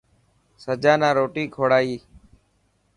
سجا 0.63 0.93
نا 1.01 1.09
روٽي 1.17 1.43
ڪوڙائي. 1.55 1.95